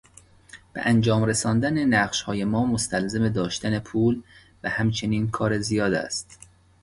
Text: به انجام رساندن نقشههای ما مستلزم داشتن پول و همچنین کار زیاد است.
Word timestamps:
به 0.73 0.81
انجام 0.85 1.23
رساندن 1.25 1.85
نقشههای 1.85 2.43
ما 2.43 2.65
مستلزم 2.65 3.29
داشتن 3.29 3.79
پول 3.79 4.23
و 4.63 4.69
همچنین 4.69 5.31
کار 5.31 5.57
زیاد 5.59 5.93
است. 5.93 6.39